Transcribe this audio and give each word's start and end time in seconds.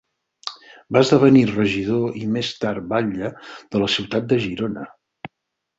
Va 0.95 1.03
esdevenir 1.05 1.43
regidor 1.51 2.17
i 2.23 2.31
més 2.39 2.49
tard 2.65 2.91
batlle 2.95 3.33
de 3.75 3.85
la 3.87 3.95
ciutat 3.99 4.29
de 4.33 4.45
Girona. 4.49 4.93